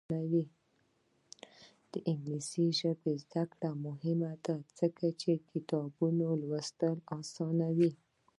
[1.91, 7.91] د انګلیسي ژبې زده کړه مهمه ده ځکه چې کتابونه لوستل اسانوي.